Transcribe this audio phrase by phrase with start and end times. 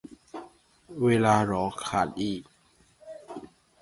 [1.03, 2.43] เวลา เหรอ ขาดอีก